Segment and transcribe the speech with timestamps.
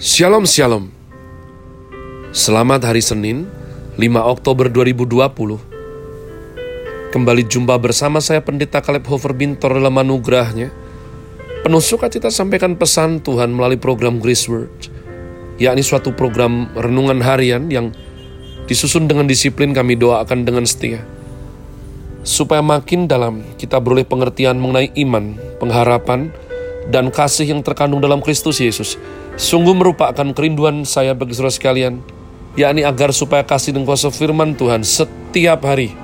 [0.00, 0.88] Shalom Shalom.
[2.32, 3.44] Selamat hari Senin
[4.00, 10.72] 5 Oktober 2020 Kembali jumpa bersama saya Pendeta Kaleb Hofer Bintor dalam anugerahnya.
[11.60, 14.72] Penuh sukacita sampaikan pesan Tuhan melalui program Grace Word
[15.60, 17.92] yakni suatu program renungan harian yang
[18.72, 21.04] disusun dengan disiplin kami doakan dengan setia.
[22.24, 26.32] Supaya makin dalam kita beroleh pengertian mengenai iman, pengharapan,
[26.90, 28.98] dan kasih yang terkandung dalam Kristus Yesus
[29.40, 32.04] Sungguh merupakan kerinduan saya bagi saudara sekalian,
[32.60, 35.96] yakni agar supaya kasih dan kuasa firman Tuhan setiap hari.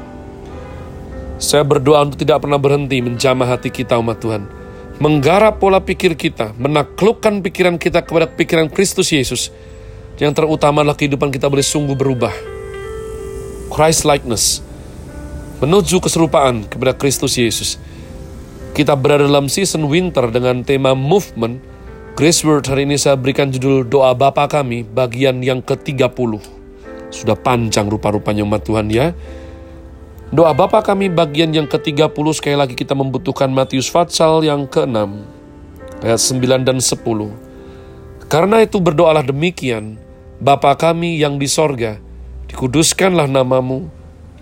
[1.36, 4.48] Saya berdoa untuk tidak pernah berhenti menjamah hati kita umat Tuhan.
[5.04, 9.52] Menggarap pola pikir kita, menaklukkan pikiran kita kepada pikiran Kristus Yesus.
[10.16, 12.32] Yang terutama adalah kehidupan kita boleh sungguh berubah.
[13.68, 14.64] Christ likeness.
[15.60, 17.76] Menuju keserupaan kepada Kristus Yesus.
[18.76, 21.64] Kita berada dalam season winter dengan tema movement,
[22.12, 26.36] Grace Word hari ini saya berikan judul Doa Bapa Kami bagian yang ke-30.
[27.08, 29.16] Sudah panjang rupa-rupanya umat Tuhan ya.
[30.28, 35.24] Doa Bapa Kami bagian yang ke-30 sekali lagi kita membutuhkan Matius Fatsal yang ke-6
[36.04, 38.28] ayat 9 dan 10.
[38.28, 39.96] Karena itu berdoalah demikian,
[40.36, 41.96] Bapa kami yang di sorga,
[42.52, 43.88] dikuduskanlah namamu,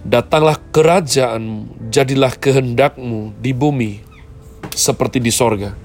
[0.03, 4.14] datanglah kerajaanmu, jadilah kehendakmu di bumi
[4.73, 5.77] seperti di sorga.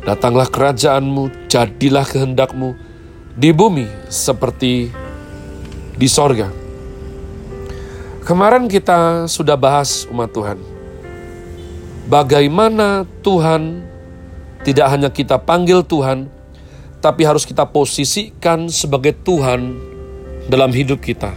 [0.00, 2.72] Datanglah kerajaanmu, jadilah kehendakmu
[3.36, 4.88] di bumi seperti
[6.00, 6.48] di sorga.
[8.24, 10.58] Kemarin kita sudah bahas umat Tuhan.
[12.08, 13.84] Bagaimana Tuhan
[14.64, 16.32] tidak hanya kita panggil Tuhan,
[17.04, 19.76] tapi harus kita posisikan sebagai Tuhan
[20.48, 21.32] dalam hidup kita.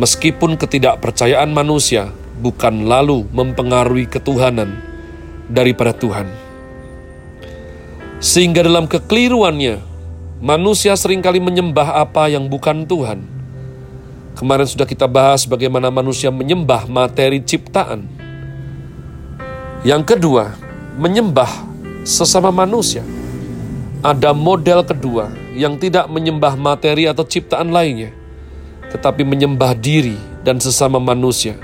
[0.00, 2.08] Meskipun ketidakpercayaan manusia
[2.40, 4.89] bukan lalu mempengaruhi ketuhanan
[5.50, 6.30] daripada Tuhan.
[8.22, 9.82] Sehingga dalam kekeliruannya,
[10.38, 13.26] manusia sering kali menyembah apa yang bukan Tuhan.
[14.38, 18.06] Kemarin sudah kita bahas bagaimana manusia menyembah materi ciptaan.
[19.84, 20.56] Yang kedua,
[20.96, 21.48] menyembah
[22.04, 23.04] sesama manusia.
[24.00, 28.16] Ada model kedua yang tidak menyembah materi atau ciptaan lainnya,
[28.88, 31.56] tetapi menyembah diri dan sesama manusia.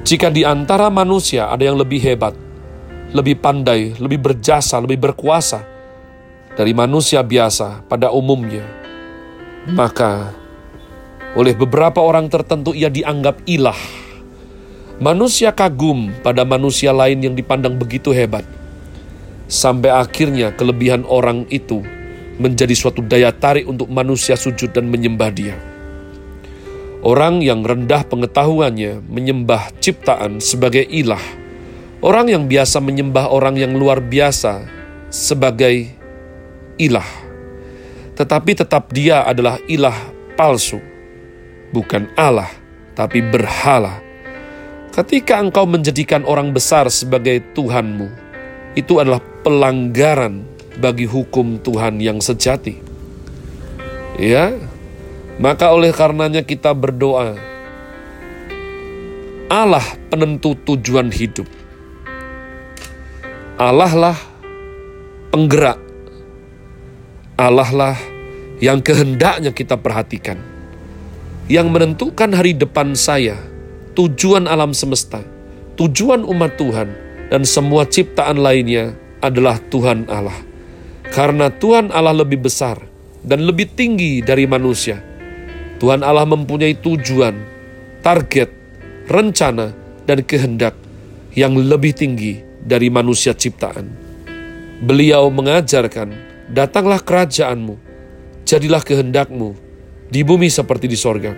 [0.00, 2.32] Jika di antara manusia ada yang lebih hebat,
[3.12, 5.60] lebih pandai, lebih berjasa, lebih berkuasa
[6.56, 8.64] dari manusia biasa pada umumnya.
[9.70, 10.32] Maka
[11.36, 13.76] oleh beberapa orang tertentu ia dianggap ilah.
[15.00, 18.44] Manusia kagum pada manusia lain yang dipandang begitu hebat.
[19.52, 21.84] Sampai akhirnya kelebihan orang itu
[22.40, 25.69] menjadi suatu daya tarik untuk manusia sujud dan menyembah dia.
[27.00, 31.40] Orang yang rendah pengetahuannya menyembah ciptaan sebagai ilah
[32.00, 34.64] Orang yang biasa menyembah orang yang luar biasa
[35.12, 35.92] sebagai
[36.80, 37.04] ilah,
[38.16, 39.92] tetapi tetap dia adalah ilah
[40.32, 40.80] palsu,
[41.76, 42.48] bukan Allah,
[42.96, 44.00] tapi berhala.
[44.96, 48.08] Ketika engkau menjadikan orang besar sebagai Tuhanmu,
[48.80, 50.40] itu adalah pelanggaran
[50.80, 52.80] bagi hukum Tuhan yang sejati.
[54.16, 54.56] Ya,
[55.40, 57.34] maka oleh karenanya kita berdoa,
[59.48, 61.48] Allah penentu tujuan hidup
[63.60, 64.16] Allah lah
[65.28, 65.76] penggerak.
[67.36, 67.96] Allah lah
[68.56, 70.40] yang kehendaknya kita perhatikan.
[71.44, 73.36] Yang menentukan hari depan saya,
[73.92, 75.20] tujuan alam semesta,
[75.76, 76.88] tujuan umat Tuhan,
[77.28, 80.40] dan semua ciptaan lainnya adalah Tuhan Allah.
[81.12, 82.80] Karena Tuhan Allah lebih besar
[83.20, 85.09] dan lebih tinggi dari manusia.
[85.80, 87.40] Tuhan Allah mempunyai tujuan,
[88.04, 88.52] target,
[89.08, 89.72] rencana,
[90.04, 90.76] dan kehendak
[91.32, 93.88] yang lebih tinggi dari manusia ciptaan.
[94.84, 96.12] Beliau mengajarkan,
[96.52, 97.80] datanglah kerajaanmu,
[98.44, 99.56] jadilah kehendakmu,
[100.12, 101.32] di bumi seperti di sorga.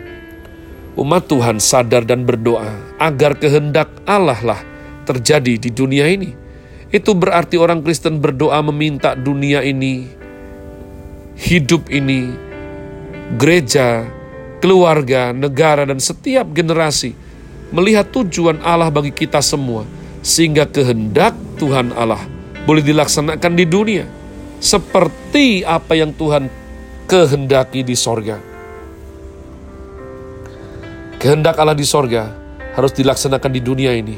[0.99, 4.61] Umat Tuhan sadar dan berdoa agar kehendak Allah lah
[5.07, 6.35] terjadi di dunia ini.
[6.93, 10.05] Itu berarti orang Kristen berdoa meminta dunia ini,
[11.41, 12.29] hidup ini,
[13.41, 14.05] gereja,
[14.63, 17.19] keluarga, negara, dan setiap generasi
[17.75, 19.83] melihat tujuan Allah bagi kita semua–
[20.23, 22.23] sehingga kehendak Tuhan Allah
[22.63, 24.07] boleh dilaksanakan di dunia
[24.63, 26.47] seperti apa yang Tuhan
[27.11, 28.39] kehendaki di sorga.
[31.19, 32.31] Kehendak Allah di sorga
[32.79, 34.17] harus dilaksanakan di dunia ini.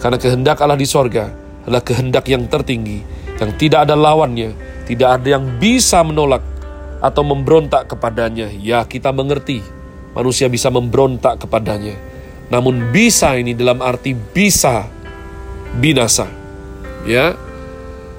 [0.00, 1.28] Karena kehendak Allah di sorga
[1.64, 3.04] adalah kehendak yang tertinggi,
[3.36, 4.56] yang tidak ada lawannya,
[4.88, 6.40] tidak ada yang bisa menolak
[7.00, 8.52] atau memberontak kepadanya.
[8.60, 9.64] Ya, kita mengerti
[10.12, 11.96] manusia bisa memberontak kepadanya.
[12.52, 14.86] Namun bisa ini dalam arti bisa
[15.80, 16.28] binasa.
[17.08, 17.34] Ya.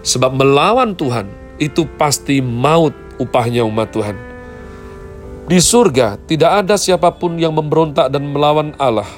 [0.02, 1.30] Sebab melawan Tuhan
[1.62, 4.18] itu pasti maut upahnya umat Tuhan.
[5.46, 9.10] Di surga tidak ada siapa pun yang memberontak dan melawan Allah.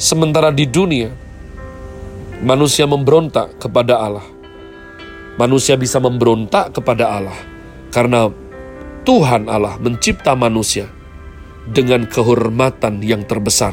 [0.00, 1.12] Sementara di dunia,
[2.40, 4.24] manusia memberontak kepada Allah.
[5.36, 7.55] Manusia bisa memberontak kepada Allah
[7.96, 8.28] karena
[9.08, 10.84] Tuhan Allah mencipta manusia
[11.64, 13.72] dengan kehormatan yang terbesar,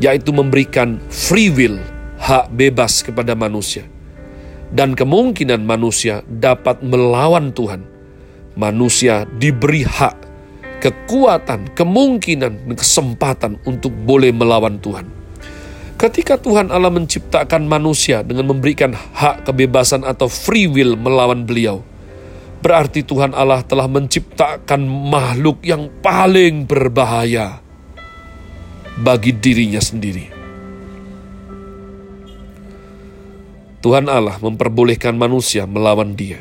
[0.00, 1.76] yaitu memberikan free will,
[2.16, 3.84] hak bebas kepada manusia
[4.70, 7.82] dan kemungkinan manusia dapat melawan Tuhan.
[8.58, 10.16] Manusia diberi hak,
[10.82, 15.06] kekuatan, kemungkinan, dan kesempatan untuk boleh melawan Tuhan.
[15.94, 21.84] Ketika Tuhan Allah menciptakan manusia dengan memberikan hak kebebasan atau free will melawan beliau,
[22.60, 27.64] berarti Tuhan Allah telah menciptakan makhluk yang paling berbahaya
[29.00, 30.28] bagi dirinya sendiri.
[33.80, 36.36] Tuhan Allah memperbolehkan manusia melawan Dia.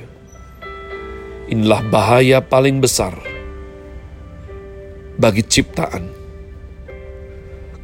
[1.47, 3.15] Inilah bahaya paling besar
[5.15, 6.03] bagi ciptaan,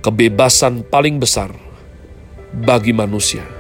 [0.04, 1.56] kebebasan paling besar
[2.52, 3.55] bagi manusia.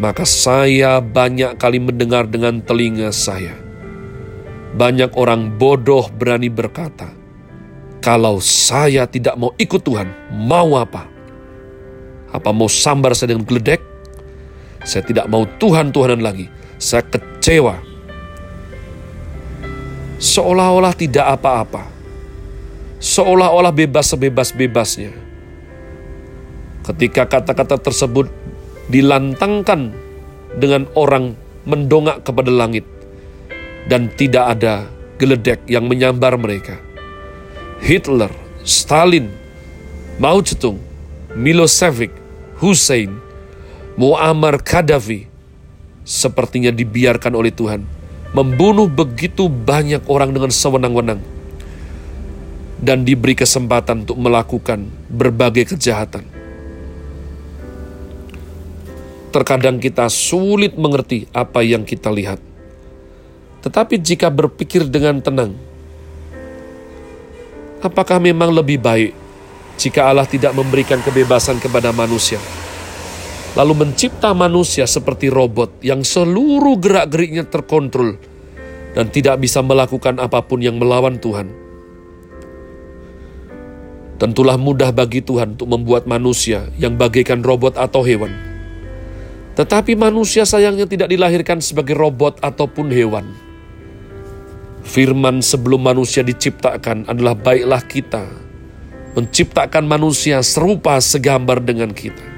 [0.00, 3.52] Maka saya banyak kali mendengar dengan telinga saya.
[4.72, 7.12] Banyak orang bodoh berani berkata,
[8.00, 11.04] "Kalau saya tidak mau ikut Tuhan, mau apa?
[12.32, 13.84] Apa mau sambar saya dengan geledek?
[14.88, 16.48] Saya tidak mau Tuhan-Tuhanan lagi.
[16.80, 17.76] Saya kecewa.
[20.16, 21.84] Seolah-olah tidak apa-apa.
[23.04, 25.12] Seolah-olah bebas sebebas-bebasnya.
[26.88, 28.39] Ketika kata-kata tersebut
[28.90, 29.94] dilantangkan
[30.58, 32.82] dengan orang mendongak kepada langit
[33.86, 36.76] dan tidak ada geledek yang menyambar mereka.
[37.80, 38.32] Hitler,
[38.66, 39.30] Stalin,
[40.20, 40.76] Mao Zedong,
[41.32, 42.12] Milosevic,
[42.60, 43.16] Hussein,
[43.96, 45.30] Muammar Gaddafi
[46.04, 47.84] sepertinya dibiarkan oleh Tuhan
[48.30, 51.18] membunuh begitu banyak orang dengan sewenang-wenang
[52.80, 56.29] dan diberi kesempatan untuk melakukan berbagai kejahatan.
[59.30, 62.42] Terkadang kita sulit mengerti apa yang kita lihat.
[63.62, 65.54] Tetapi jika berpikir dengan tenang,
[67.78, 69.12] apakah memang lebih baik
[69.78, 72.42] jika Allah tidak memberikan kebebasan kepada manusia?
[73.58, 78.14] lalu mencipta manusia seperti robot yang seluruh gerak-geriknya terkontrol
[78.94, 81.50] dan tidak bisa melakukan apa pun yang melawan Tuhan.
[84.20, 88.49] Tentulah mudah bagi Tuhan untuk membuat manusia yang bagaikan robot atau hewan.
[89.60, 93.28] Tetapi manusia sayangnya tidak dilahirkan sebagai robot ataupun hewan.
[94.80, 98.24] Firman sebelum manusia diciptakan adalah baiklah kita
[99.12, 102.30] menciptakan manusia serupa segambar dengan kita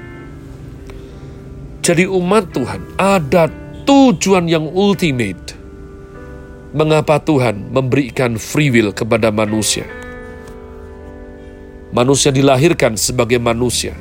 [1.83, 3.51] jadi umat Tuhan ada
[3.83, 5.51] tujuan yang ultimate.
[6.71, 9.83] Mengapa Tuhan memberikan free will kepada manusia?
[11.91, 13.99] Manusia dilahirkan sebagai manusia.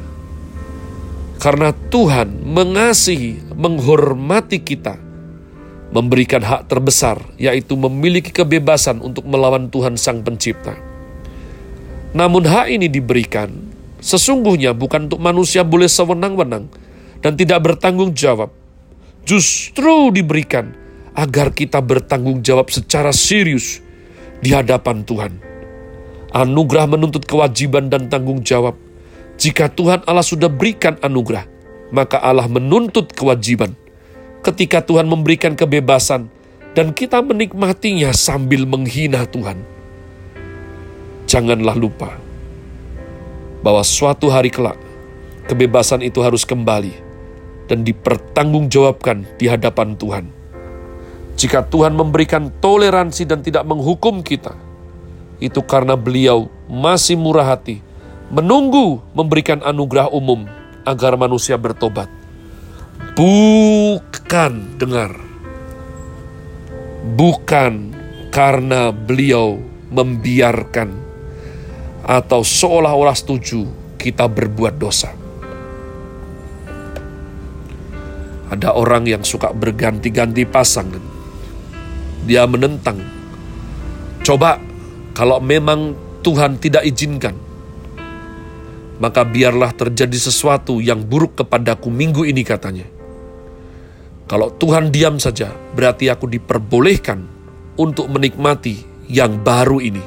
[1.42, 4.94] Karena Tuhan mengasihi, menghormati kita,
[5.90, 10.78] memberikan hak terbesar, yaitu memiliki kebebasan untuk melawan Tuhan Sang Pencipta.
[12.14, 13.50] Namun hak ini diberikan
[13.98, 16.70] sesungguhnya bukan untuk manusia boleh sewenang-wenang,
[17.18, 18.54] dan tidak bertanggung jawab,
[19.26, 20.70] justru diberikan
[21.18, 23.82] agar kita bertanggung jawab secara serius
[24.38, 25.32] di hadapan Tuhan.
[26.30, 28.78] Anugerah menuntut kewajiban dan tanggung jawab.
[29.42, 31.50] Jika Tuhan Allah sudah berikan anugerah,
[31.90, 33.74] maka Allah menuntut kewajiban.
[34.46, 36.30] Ketika Tuhan memberikan kebebasan
[36.78, 39.58] dan kita menikmatinya sambil menghina Tuhan.
[41.26, 42.14] Janganlah lupa
[43.66, 44.78] bahwa suatu hari kelak
[45.50, 46.94] kebebasan itu harus kembali
[47.66, 50.30] dan dipertanggungjawabkan di hadapan Tuhan.
[51.34, 54.54] Jika Tuhan memberikan toleransi dan tidak menghukum kita,
[55.42, 57.82] itu karena beliau masih murah hati,
[58.32, 60.48] menunggu memberikan anugerah umum
[60.88, 62.08] agar manusia bertobat.
[63.12, 65.12] Bukan dengar,
[67.14, 67.92] bukan
[68.32, 69.60] karena beliau
[69.92, 70.88] membiarkan
[72.08, 73.68] atau seolah-olah setuju
[74.00, 75.22] kita berbuat dosa
[78.52, 81.00] Ada orang yang suka berganti-ganti pasangan.
[82.28, 83.00] Dia menentang.
[84.20, 84.60] Coba
[85.16, 87.32] kalau memang Tuhan tidak izinkan,
[89.02, 92.86] maka biarlah terjadi sesuatu yang buruk kepadaku minggu ini katanya.
[94.30, 97.26] Kalau Tuhan diam saja, berarti aku diperbolehkan
[97.74, 98.78] untuk menikmati
[99.10, 100.04] yang baru ini.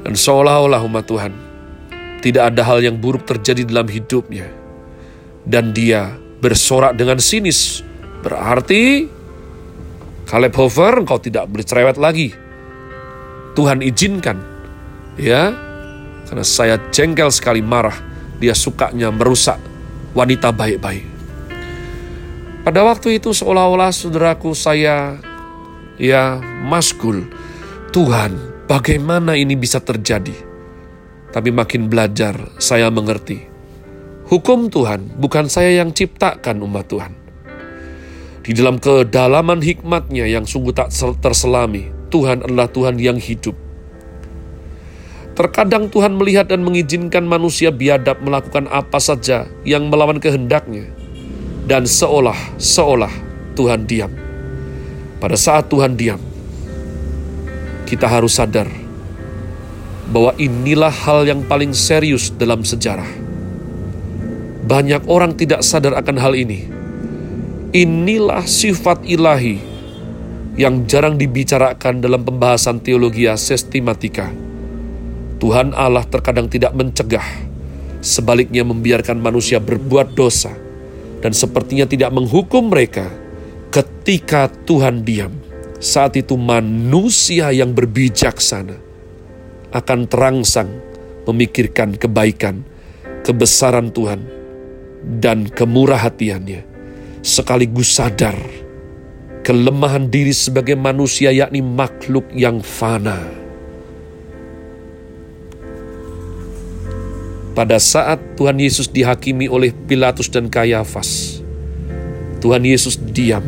[0.00, 1.32] Dan seolah-olah umat Tuhan,
[2.24, 4.48] tidak ada hal yang buruk terjadi dalam hidupnya
[5.44, 7.84] dan dia bersorak dengan sinis
[8.20, 9.08] Berarti
[10.28, 12.28] Caleb Hofer engkau tidak boleh cerewet lagi.
[13.56, 14.38] Tuhan izinkan.
[15.18, 15.69] Ya.
[16.30, 17.98] Karena saya jengkel sekali marah.
[18.38, 19.58] Dia sukanya merusak
[20.14, 21.04] wanita baik-baik.
[22.62, 25.18] Pada waktu itu seolah-olah saudaraku saya
[25.98, 27.26] ya maskul.
[27.90, 30.38] Tuhan, bagaimana ini bisa terjadi?
[31.34, 33.50] Tapi makin belajar saya mengerti.
[34.30, 37.12] Hukum Tuhan bukan saya yang ciptakan umat Tuhan.
[38.46, 43.69] Di dalam kedalaman hikmatnya yang sungguh tak terselami, Tuhan adalah Tuhan yang hidup.
[45.40, 50.92] Terkadang Tuhan melihat dan mengizinkan manusia biadab melakukan apa saja yang melawan kehendaknya
[51.64, 53.08] dan seolah-seolah
[53.56, 54.12] Tuhan diam.
[55.16, 56.20] Pada saat Tuhan diam,
[57.88, 58.68] kita harus sadar
[60.12, 63.08] bahwa inilah hal yang paling serius dalam sejarah.
[64.68, 66.68] Banyak orang tidak sadar akan hal ini.
[67.72, 69.56] Inilah sifat ilahi
[70.60, 74.49] yang jarang dibicarakan dalam pembahasan teologi sistematika.
[75.40, 77.24] Tuhan Allah terkadang tidak mencegah,
[78.04, 80.52] sebaliknya membiarkan manusia berbuat dosa
[81.24, 83.08] dan sepertinya tidak menghukum mereka
[83.72, 85.32] ketika Tuhan diam.
[85.80, 88.76] Saat itu manusia yang berbijaksana
[89.72, 90.68] akan terangsang
[91.24, 92.60] memikirkan kebaikan,
[93.24, 94.20] kebesaran Tuhan,
[95.24, 96.68] dan kemurah hatiannya,
[97.24, 98.36] sekaligus sadar
[99.40, 103.39] kelemahan diri sebagai manusia yakni makhluk yang fana
[107.50, 111.42] Pada saat Tuhan Yesus dihakimi oleh Pilatus dan Kayafas,
[112.38, 113.42] Tuhan Yesus diam,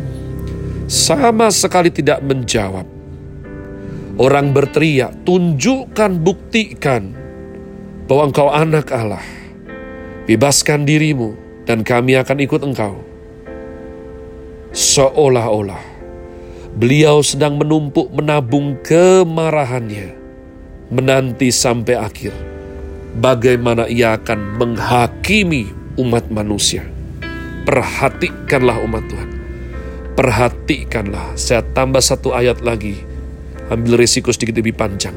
[0.91, 2.83] sama sekali tidak menjawab.
[4.19, 7.15] Orang berteriak, "Tunjukkan, buktikan
[8.05, 9.23] bahwa engkau anak Allah.
[10.27, 11.33] Bebaskan dirimu,
[11.63, 12.99] dan kami akan ikut engkau."
[14.75, 15.81] Seolah-olah
[16.75, 20.11] beliau sedang menumpuk menabung kemarahannya,
[20.91, 22.52] menanti sampai akhir
[23.17, 26.85] bagaimana ia akan menghakimi umat manusia.
[27.63, 29.29] Perhatikanlah umat Tuhan.
[30.13, 32.99] Perhatikanlah, saya tambah satu ayat lagi.
[33.71, 35.15] Ambil risiko sedikit lebih panjang.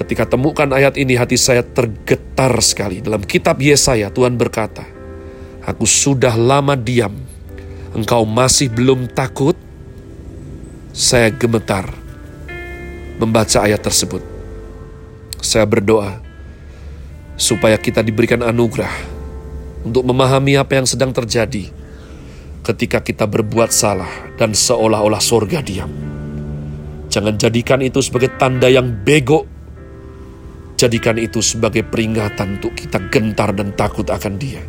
[0.00, 3.04] Ketika temukan ayat ini, hati saya tergetar sekali.
[3.04, 4.82] Dalam kitab Yesaya, Tuhan berkata,
[5.68, 7.12] Aku sudah lama diam,
[7.92, 9.54] engkau masih belum takut?
[10.90, 11.86] Saya gemetar
[13.20, 14.24] membaca ayat tersebut.
[15.44, 16.29] Saya berdoa,
[17.40, 18.92] supaya kita diberikan anugerah
[19.80, 21.72] untuk memahami apa yang sedang terjadi
[22.60, 25.88] ketika kita berbuat salah dan seolah-olah sorga diam.
[27.08, 29.48] Jangan jadikan itu sebagai tanda yang bego.
[30.76, 34.62] Jadikan itu sebagai peringatan untuk kita gentar dan takut akan dia.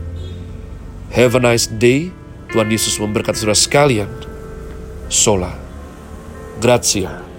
[1.11, 2.09] Have a nice day.
[2.51, 4.11] Tuhan Yesus memberkati saudara sekalian.
[5.07, 5.55] Sola.
[6.59, 7.30] Grazie.